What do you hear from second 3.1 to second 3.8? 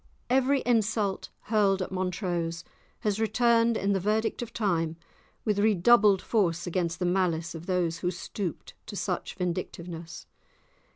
returned